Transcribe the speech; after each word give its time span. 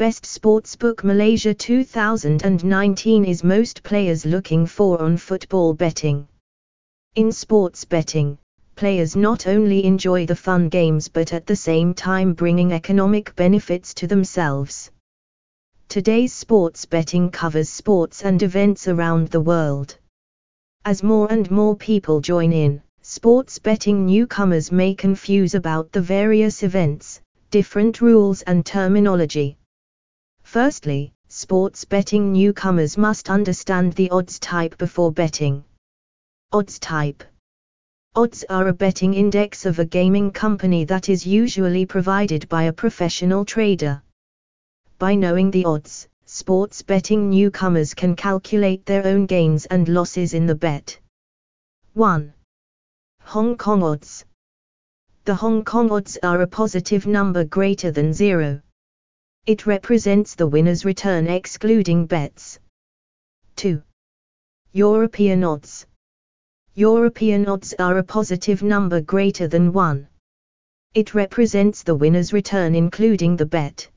Best 0.00 0.24
Sportsbook 0.24 1.04
Malaysia 1.04 1.52
2019 1.52 3.26
is 3.26 3.44
most 3.44 3.82
players 3.82 4.24
looking 4.24 4.64
for 4.64 4.98
on 4.98 5.18
football 5.18 5.74
betting. 5.74 6.26
In 7.16 7.30
sports 7.30 7.84
betting, 7.84 8.38
players 8.76 9.14
not 9.14 9.46
only 9.46 9.84
enjoy 9.84 10.24
the 10.24 10.34
fun 10.34 10.70
games 10.70 11.08
but 11.08 11.34
at 11.34 11.44
the 11.44 11.54
same 11.54 11.92
time 11.92 12.32
bringing 12.32 12.72
economic 12.72 13.36
benefits 13.36 13.92
to 13.92 14.06
themselves. 14.06 14.90
Today's 15.90 16.32
sports 16.32 16.86
betting 16.86 17.30
covers 17.30 17.68
sports 17.68 18.24
and 18.24 18.42
events 18.42 18.88
around 18.88 19.28
the 19.28 19.42
world. 19.42 19.98
As 20.86 21.02
more 21.02 21.30
and 21.30 21.50
more 21.50 21.76
people 21.76 22.22
join 22.22 22.54
in, 22.54 22.80
sports 23.02 23.58
betting 23.58 24.06
newcomers 24.06 24.72
may 24.72 24.94
confuse 24.94 25.54
about 25.54 25.92
the 25.92 26.00
various 26.00 26.62
events, 26.62 27.20
different 27.50 28.00
rules 28.00 28.40
and 28.40 28.64
terminology. 28.64 29.58
Firstly, 30.50 31.12
sports 31.28 31.84
betting 31.84 32.32
newcomers 32.32 32.98
must 32.98 33.30
understand 33.30 33.92
the 33.92 34.10
odds 34.10 34.40
type 34.40 34.76
before 34.78 35.12
betting. 35.12 35.62
Odds 36.50 36.80
type 36.80 37.22
Odds 38.16 38.44
are 38.50 38.66
a 38.66 38.72
betting 38.72 39.14
index 39.14 39.64
of 39.64 39.78
a 39.78 39.84
gaming 39.84 40.32
company 40.32 40.82
that 40.86 41.08
is 41.08 41.24
usually 41.24 41.86
provided 41.86 42.48
by 42.48 42.64
a 42.64 42.72
professional 42.72 43.44
trader. 43.44 44.02
By 44.98 45.14
knowing 45.14 45.52
the 45.52 45.66
odds, 45.66 46.08
sports 46.24 46.82
betting 46.82 47.30
newcomers 47.30 47.94
can 47.94 48.16
calculate 48.16 48.84
their 48.84 49.06
own 49.06 49.26
gains 49.26 49.66
and 49.66 49.86
losses 49.86 50.34
in 50.34 50.46
the 50.46 50.56
bet. 50.56 50.98
1. 51.94 52.34
Hong 53.22 53.56
Kong 53.56 53.84
odds. 53.84 54.24
The 55.26 55.36
Hong 55.36 55.62
Kong 55.62 55.92
odds 55.92 56.18
are 56.24 56.40
a 56.40 56.48
positive 56.48 57.06
number 57.06 57.44
greater 57.44 57.92
than 57.92 58.12
zero. 58.12 58.60
It 59.46 59.64
represents 59.66 60.34
the 60.34 60.46
winner's 60.46 60.84
return 60.84 61.26
excluding 61.26 62.06
bets. 62.06 62.58
2. 63.56 63.82
European 64.72 65.44
odds. 65.44 65.86
European 66.74 67.46
odds 67.48 67.74
are 67.78 67.98
a 67.98 68.02
positive 68.02 68.62
number 68.62 69.00
greater 69.00 69.48
than 69.48 69.72
1. 69.72 70.06
It 70.94 71.14
represents 71.14 71.82
the 71.82 71.94
winner's 71.94 72.32
return 72.32 72.74
including 72.74 73.36
the 73.36 73.46
bet. 73.46 73.88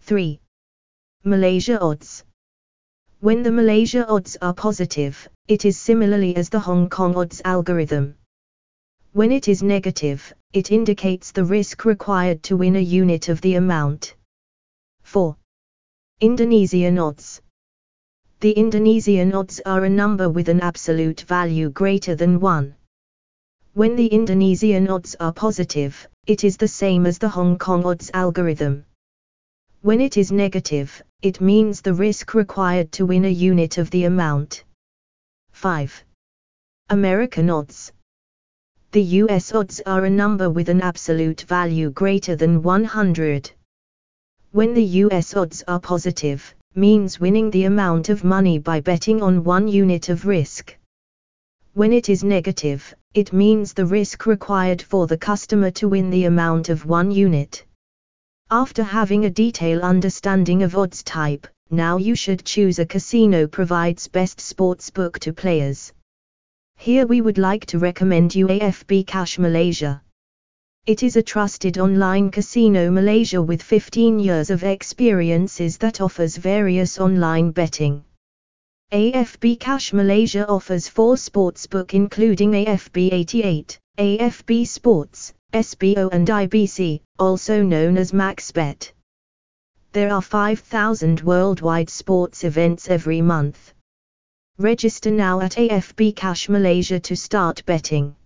3. 0.00 0.40
Malaysia 1.24 1.80
odds. 1.80 2.24
When 3.20 3.42
the 3.42 3.52
Malaysia 3.52 4.06
odds 4.06 4.36
are 4.40 4.54
positive, 4.54 5.28
it 5.48 5.64
is 5.64 5.76
similarly 5.76 6.36
as 6.36 6.48
the 6.48 6.60
Hong 6.60 6.88
Kong 6.88 7.16
odds 7.16 7.42
algorithm. 7.44 8.14
When 9.12 9.32
it 9.32 9.48
is 9.48 9.62
negative, 9.62 10.32
it 10.52 10.70
indicates 10.70 11.32
the 11.32 11.44
risk 11.44 11.84
required 11.84 12.42
to 12.44 12.56
win 12.56 12.76
a 12.76 12.80
unit 12.80 13.28
of 13.28 13.40
the 13.40 13.56
amount. 13.56 14.14
4. 15.12 15.36
Indonesian 16.20 16.98
odds. 16.98 17.42
The 18.40 18.52
Indonesian 18.52 19.34
odds 19.34 19.60
are 19.66 19.84
a 19.84 19.90
number 19.90 20.30
with 20.30 20.48
an 20.48 20.60
absolute 20.60 21.20
value 21.28 21.68
greater 21.68 22.14
than 22.14 22.40
1. 22.40 22.74
When 23.74 23.94
the 23.94 24.06
Indonesian 24.06 24.88
odds 24.88 25.14
are 25.20 25.34
positive, 25.34 26.08
it 26.26 26.44
is 26.44 26.56
the 26.56 26.66
same 26.66 27.04
as 27.04 27.18
the 27.18 27.28
Hong 27.28 27.58
Kong 27.58 27.84
odds 27.84 28.10
algorithm. 28.14 28.86
When 29.82 30.00
it 30.00 30.16
is 30.16 30.32
negative, 30.32 31.02
it 31.20 31.42
means 31.42 31.82
the 31.82 31.92
risk 31.92 32.32
required 32.32 32.90
to 32.92 33.04
win 33.04 33.26
a 33.26 33.38
unit 33.50 33.76
of 33.76 33.90
the 33.90 34.04
amount. 34.04 34.64
5. 35.50 36.04
American 36.88 37.50
odds. 37.50 37.92
The 38.92 39.02
US 39.20 39.52
odds 39.52 39.82
are 39.84 40.06
a 40.06 40.16
number 40.22 40.48
with 40.48 40.70
an 40.70 40.80
absolute 40.80 41.42
value 41.42 41.90
greater 41.90 42.34
than 42.34 42.62
100. 42.62 43.52
When 44.52 44.74
the 44.74 44.84
US 44.84 45.34
odds 45.34 45.64
are 45.66 45.80
positive, 45.80 46.54
means 46.74 47.18
winning 47.18 47.50
the 47.50 47.64
amount 47.64 48.10
of 48.10 48.22
money 48.22 48.58
by 48.58 48.80
betting 48.80 49.22
on 49.22 49.44
one 49.44 49.66
unit 49.66 50.10
of 50.10 50.26
risk. 50.26 50.76
When 51.72 51.90
it 51.90 52.10
is 52.10 52.22
negative, 52.22 52.94
it 53.14 53.32
means 53.32 53.72
the 53.72 53.86
risk 53.86 54.26
required 54.26 54.82
for 54.82 55.06
the 55.06 55.16
customer 55.16 55.70
to 55.70 55.88
win 55.88 56.10
the 56.10 56.26
amount 56.26 56.68
of 56.68 56.84
one 56.84 57.10
unit. 57.10 57.64
After 58.50 58.82
having 58.82 59.24
a 59.24 59.30
detailed 59.30 59.80
understanding 59.80 60.62
of 60.62 60.76
odds 60.76 61.02
type, 61.02 61.46
now 61.70 61.96
you 61.96 62.14
should 62.14 62.44
choose 62.44 62.78
a 62.78 62.84
casino 62.84 63.46
provides 63.46 64.06
best 64.06 64.38
sports 64.38 64.90
book 64.90 65.18
to 65.20 65.32
players. 65.32 65.94
Here 66.76 67.06
we 67.06 67.22
would 67.22 67.38
like 67.38 67.64
to 67.66 67.78
recommend 67.78 68.34
you 68.34 68.48
AFB 68.48 69.06
Cash 69.06 69.38
Malaysia. 69.38 70.02
It 70.84 71.04
is 71.04 71.14
a 71.14 71.22
trusted 71.22 71.78
online 71.78 72.32
casino 72.32 72.90
Malaysia 72.90 73.40
with 73.40 73.62
15 73.62 74.18
years 74.18 74.50
of 74.50 74.64
experiences 74.64 75.78
that 75.78 76.00
offers 76.00 76.36
various 76.36 76.98
online 76.98 77.52
betting. 77.52 78.04
AFB 78.92 79.60
Cash 79.60 79.92
Malaysia 79.92 80.44
offers 80.48 80.88
four 80.88 81.14
sportsbook 81.14 81.94
including 81.94 82.50
AFB 82.50 83.12
88, 83.12 83.78
AFB 83.96 84.66
Sports, 84.66 85.32
SBO 85.52 86.12
and 86.12 86.26
IBC, 86.26 87.00
also 87.16 87.62
known 87.62 87.96
as 87.96 88.10
MaxBet. 88.10 88.90
There 89.92 90.12
are 90.12 90.20
5,000 90.20 91.20
worldwide 91.20 91.90
sports 91.90 92.42
events 92.42 92.90
every 92.90 93.22
month. 93.22 93.72
Register 94.58 95.12
now 95.12 95.38
at 95.42 95.52
AFB 95.52 96.16
Cash 96.16 96.48
Malaysia 96.48 96.98
to 96.98 97.14
start 97.14 97.64
betting. 97.66 98.16